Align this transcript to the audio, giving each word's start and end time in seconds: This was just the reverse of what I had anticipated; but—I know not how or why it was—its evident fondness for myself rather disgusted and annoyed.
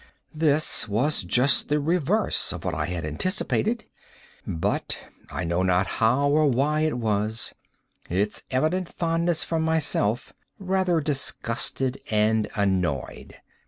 This 0.33 0.87
was 0.87 1.21
just 1.21 1.69
the 1.69 1.79
reverse 1.79 2.51
of 2.51 2.65
what 2.65 2.73
I 2.73 2.85
had 2.87 3.05
anticipated; 3.05 3.85
but—I 4.47 5.43
know 5.43 5.61
not 5.61 5.85
how 5.85 6.27
or 6.27 6.47
why 6.47 6.81
it 6.81 6.97
was—its 6.97 8.41
evident 8.49 8.89
fondness 8.91 9.43
for 9.43 9.59
myself 9.59 10.33
rather 10.57 11.01
disgusted 11.01 12.01
and 12.09 12.47
annoyed. 12.55 13.35